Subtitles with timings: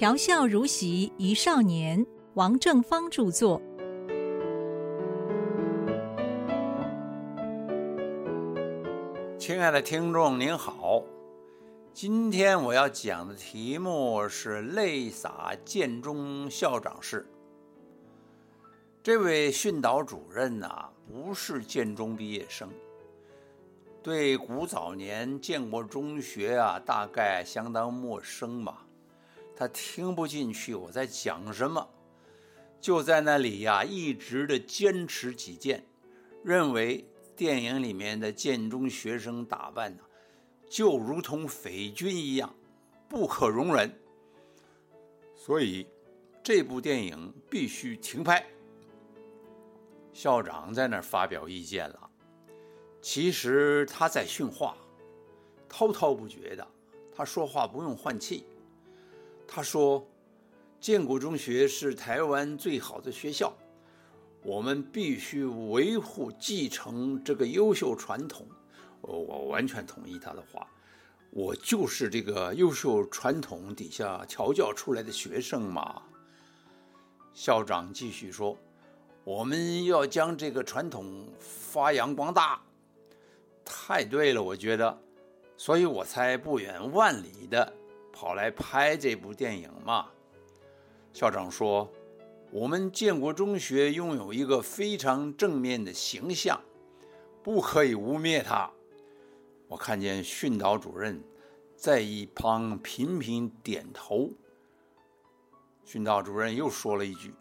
[0.00, 3.60] 调笑如席一少年，王正芳著作。
[9.38, 11.02] 亲爱的听众您好，
[11.92, 17.26] 今天我要讲的题目是泪洒建中校长室。
[19.02, 22.70] 这位训导主任呐、不是建中毕业生，
[24.02, 28.86] 对古早年建国中学啊，大概相当陌生吧。
[29.60, 31.86] 他听不进去我在讲什么，
[32.80, 35.84] 就在那里呀、一直的坚持己见，
[36.42, 40.02] 认为电影里面的建中学生打扮呢、
[40.66, 42.54] 就如同匪军一样，
[43.06, 43.94] 不可容忍。
[45.34, 45.86] 所以
[46.42, 48.42] 这部电影必须停拍。
[50.14, 52.10] 校长在那儿发表意见了，
[53.02, 54.74] 其实他在训话，
[55.68, 56.66] 滔滔不绝的，
[57.14, 58.46] 他说话不用换气。
[59.52, 60.06] 他说
[60.80, 63.52] ：“建国中学是台湾最好的学校，
[64.44, 68.46] 我们必须维护、继承这个优秀传统。”
[69.02, 70.64] 我我完全同意他的话，
[71.30, 76.00] 我就是这个优秀传统底下调教出来的学生嘛。
[77.34, 78.56] 校长继续说
[79.24, 82.60] ：“我们要将这个传统发扬光大。”
[83.66, 84.96] 太对了，我觉得，
[85.56, 87.79] 所以我才不远万里的。
[88.12, 90.08] 跑来拍这部电影嘛？
[91.12, 91.90] 校长说
[92.52, 96.60] ：“我们建国中学拥有一个非常正面的形象，
[97.42, 98.70] 不可以污蔑它。”
[99.66, 101.22] 我看见训导主任
[101.76, 104.30] 在一旁频频点头。
[105.84, 107.34] 训导主任又说了一句：“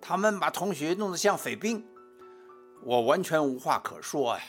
[0.00, 1.84] 他们把同学弄得像匪兵。”
[2.82, 4.42] 我完全无话可说呀。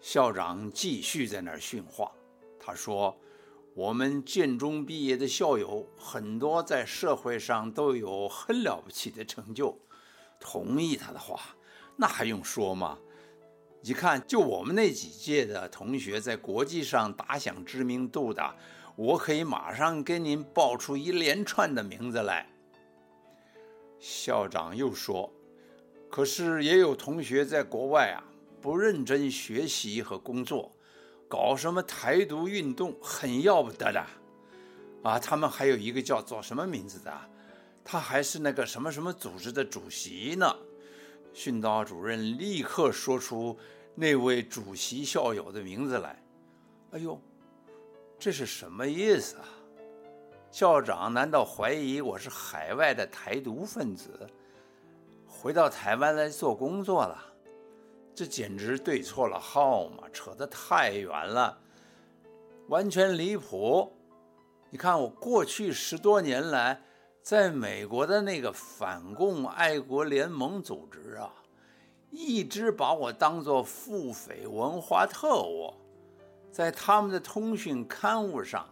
[0.00, 2.12] 校长继续在那儿训话，
[2.58, 3.16] 他说。
[3.78, 9.78] 我们建中毕业的校友很多，在社会上都有很了不起的成就。
[10.40, 11.54] 同意他的话，
[11.94, 12.98] 那还用说吗？
[13.82, 18.56] 你看，就我们那几届的同学，在国际上打响知名度的，
[18.96, 22.50] 我可以马上跟您报出一连串的名字来。
[24.00, 25.32] 校长又说
[26.10, 28.24] ：“可是也有同学在国外啊，
[28.60, 30.72] 不认真学习和工作。”
[31.28, 34.04] 搞什么台独运动很要不得的，
[35.02, 37.12] 啊，他们还有一个叫做什么名字的，
[37.84, 40.56] 他还是那个什么什么组织的主席呢。
[41.34, 43.56] 训导主任立刻说出
[43.94, 46.20] 那位主席校友的名字来。
[46.92, 47.20] 哎呦，
[48.18, 49.44] 这是什么意思啊？
[50.50, 54.26] 校长难道怀疑我是海外的台独分子，
[55.26, 57.22] 回到台湾来做工作了？
[58.18, 61.56] 这简直对错了号嘛，扯得太远了，
[62.66, 63.92] 完全离谱。
[64.70, 66.82] 你看，我过去十多年来，
[67.22, 71.32] 在美国的那个反共爱国联盟组织啊，
[72.10, 75.72] 一直把我当作腹诽文化特务，
[76.50, 78.68] 在他们的通讯刊物上，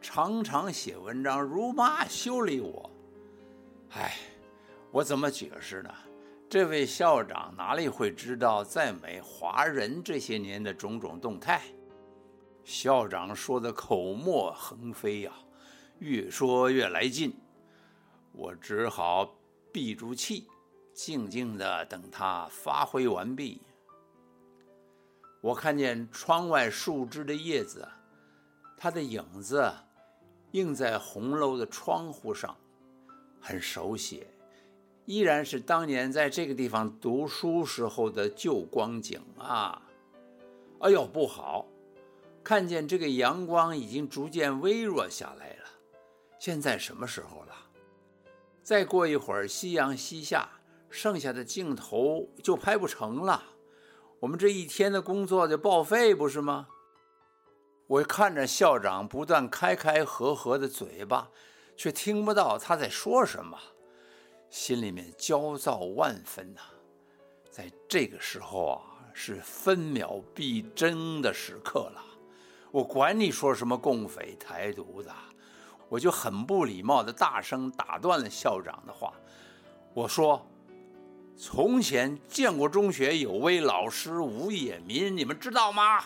[0.00, 2.90] 常常写文章辱骂修理我。
[3.90, 4.16] 唉，
[4.90, 5.90] 我怎么解释呢？
[6.50, 11.60] 这位校长哪里会知道在美华人这些年的种种动态？
[12.64, 15.32] 校长说的口沫横飞呀，
[15.98, 17.38] 越说越来劲，
[18.32, 19.36] 我只好
[19.70, 20.48] 闭住气，
[20.94, 23.60] 静静的等他发挥完毕。
[25.42, 27.86] 我看见窗外树枝的叶子，
[28.74, 29.70] 它的影子
[30.52, 32.56] 映在红楼的窗户上，
[33.38, 34.26] 很熟悉。
[35.08, 39.80] 依然是当年在这个地方读书时候的旧光景啊！
[40.80, 41.64] 哎呦，不好！
[42.44, 45.64] 看见这个阳光已经逐渐微弱下来了。
[46.38, 47.54] 现在什么时候了？
[48.62, 50.46] 再过一会儿，夕阳西下，
[50.90, 53.42] 剩下的镜头就拍不成了。
[54.20, 56.68] 我们这一天的工作就报废，不是吗？
[57.86, 61.30] 我看着校长不断开开合合的嘴巴，
[61.78, 63.58] 却听不到他在说什么。
[64.50, 66.60] 心里面焦躁万分呐、
[67.50, 68.80] 在这个时候啊，
[69.12, 72.04] 是分秒必争的时刻了。
[72.70, 75.12] 我管你说什么共匪台独的，
[75.88, 79.12] 我就很不礼貌的大声打断了校长的话。
[79.94, 80.46] 我说
[81.36, 86.04] ：“从前建国中学有位老师吴野民，你们知道吗？”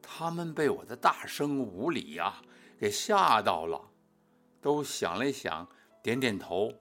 [0.00, 2.40] 他们被我的大声无礼呀、
[2.78, 3.80] 给吓到了，
[4.60, 5.68] 都想了想，
[6.02, 6.72] 点点头。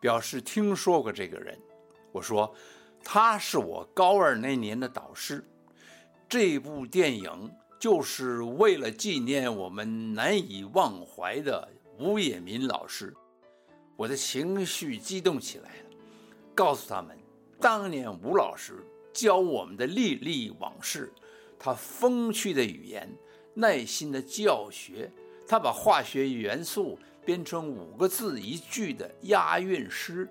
[0.00, 1.58] 表示听说过这个人，
[2.12, 2.54] 我说
[3.02, 5.44] 他是我高二那年的导师。
[6.28, 7.50] 这部电影
[7.80, 11.68] 就是为了纪念我们难以忘怀的
[11.98, 13.14] 吴野民老师，
[13.96, 15.96] 我的情绪激动起来了，
[16.54, 17.16] 告诉他们，
[17.58, 21.12] 当年吴老师教我们的历历往事，
[21.58, 23.10] 他风趣的语言，
[23.54, 25.10] 耐心的教学，
[25.46, 26.98] 他把化学元素
[27.28, 30.26] 编成五个字一句的押韵诗，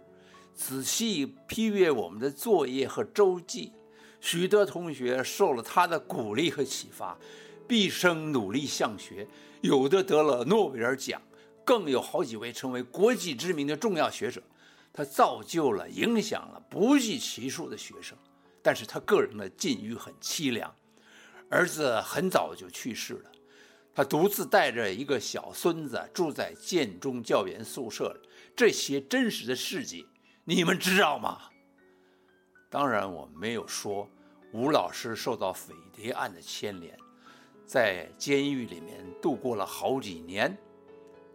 [0.56, 3.72] 仔细批阅我们的作业和周记，
[4.20, 7.16] 许多同学受了他的鼓励和启发。
[7.68, 9.28] 毕生努力向学，
[9.62, 11.22] 有的得了诺贝尔奖，
[11.64, 14.42] 更有好几位成为国际知名的重要学者。
[14.92, 18.18] 他造就了、影响了不计其数的学生，
[18.64, 20.74] 但是他个人的境遇很凄凉，
[21.48, 23.32] 儿子很早就去世了，
[23.98, 28.30] 他独自带着一个小孙子住在建中教员宿舍里。
[28.56, 30.06] 这些真实的事迹，
[30.44, 31.50] 你们知道吗？
[32.70, 34.08] 当然，我没有说
[34.54, 36.96] 吴老师受到匪谍案的牵连。
[37.66, 40.56] 在监狱里面度过了好几年，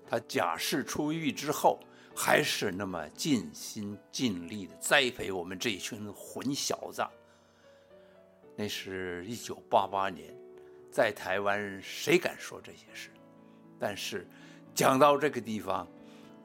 [0.08, 1.80] 他假释出狱之后，
[2.14, 7.04] 还是那么尽心尽力的栽培我们这一群混小子。
[8.54, 10.32] 那是一九八八年，
[10.92, 13.08] 在台湾谁敢说这些事？
[13.78, 14.28] 但是
[14.74, 15.88] 讲到这个地方，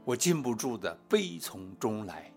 [0.06, 2.32] 我禁不住的悲从中来，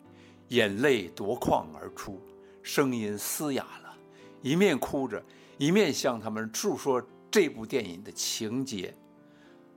[0.49, 2.21] 眼泪夺眶而出，
[2.63, 3.97] 声音嘶哑了，
[4.43, 5.23] 一面哭着，
[5.57, 7.01] 一面向他们诉说。
[7.31, 8.93] 这部电影的情节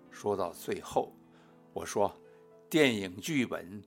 [0.10, 1.16] 说到最后，
[1.72, 2.12] 我说，
[2.68, 3.80] 电影剧本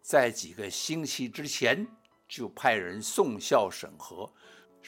[0.00, 1.84] 在几个星期之前
[2.28, 4.32] 就派人送校审核，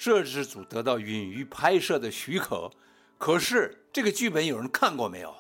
[0.01, 2.71] 摄制组得到允于拍摄的许可。
[3.19, 5.35] 可是这个剧本有人看过没有？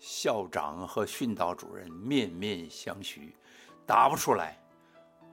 [0.00, 3.30] 校长和训导主任面面相觑，
[3.86, 4.60] 答不出来。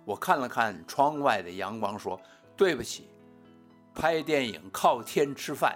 [0.05, 2.21] 我看了看窗外的阳光，说
[2.55, 3.09] ：“对不起，
[3.95, 5.75] 拍电影靠天吃饭。”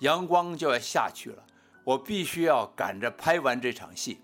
[0.00, 1.46] 阳光就要下去了，
[1.84, 4.20] 我必须要赶着拍完这场戏。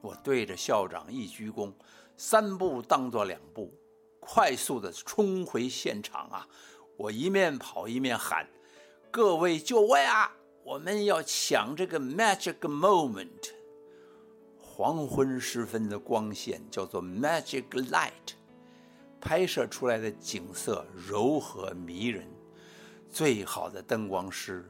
[0.00, 1.72] 我对着校长一鞠躬，
[2.16, 3.72] 三步当作两步，
[4.18, 6.46] 快速的冲回现场啊！
[6.96, 8.48] 我一面跑一面喊
[9.10, 10.32] ：“各位就位啊！
[10.64, 13.50] 我们要抢这个 magic moment。”
[14.58, 18.34] 黄昏时分的光线叫做 magic light，
[19.20, 22.26] 拍摄出来的景色柔和迷人。
[23.10, 24.64] 最好的灯光师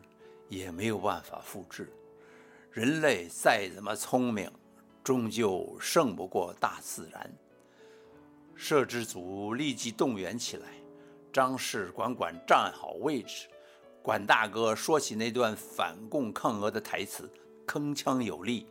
[0.48, 1.92] 也没有办法复制。
[2.70, 4.50] 人类再怎么聪明，
[5.04, 7.32] 终究胜不过大自然。
[8.56, 10.68] 摄制组立即动员起来，
[11.32, 13.48] 张氏管管站好位置。
[14.02, 17.30] 管大哥说起那段反共抗俄的台词，
[17.66, 18.66] 铿锵有力。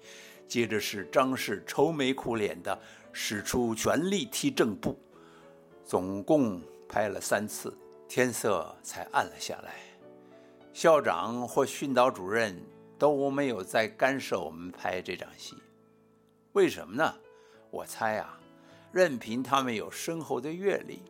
[0.48, 2.78] 接着是张氏愁眉苦脸的
[3.12, 5.00] 使出全力踢正步。
[5.86, 7.76] 总共拍了三次。
[8.14, 9.74] 天色才暗了下来，
[10.74, 12.62] 校长或训导主任
[13.00, 15.56] 都没有再干涉我们拍这场戏。
[16.52, 17.16] 为什么呢？
[17.70, 18.38] 我猜啊，
[18.92, 21.02] 任凭他们有深厚的阅历，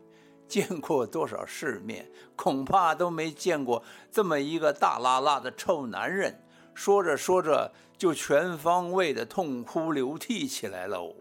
[0.52, 3.82] 见过多少世面， 恐怕都没见过
[4.12, 6.44] 这么一个大拉拉的臭男人。
[6.74, 11.16] 说着说着，就全方位的痛哭流涕起来喽。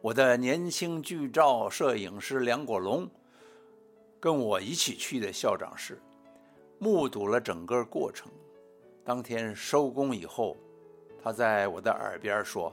[0.00, 3.08] 我的年轻剧照摄影师梁国龙。
[4.18, 6.00] 跟我一起去的校长室，
[6.78, 8.30] 目睹了整个过程。
[9.04, 10.56] 当天收工以后，
[11.20, 12.72] 他在我的耳边说：“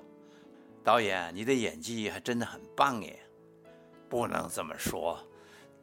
[0.86, 3.19] 导演，你的演技还真的很棒耶。”
[4.10, 5.20] 不能这么说，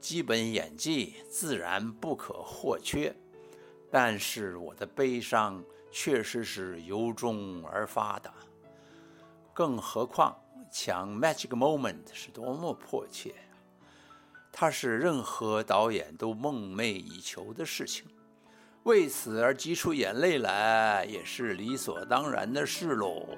[0.01, 3.15] 基本演技自然不可或缺，
[3.91, 8.31] 但是我的悲伤确实是由衷而发的。
[9.55, 10.37] 更何况
[10.71, 13.35] 抢 magic moment 是多么迫切。
[14.53, 18.07] 它是任何导演都梦寐以求的事情，
[18.85, 23.29] 为此而挤出眼泪来也是理所当然的事喽。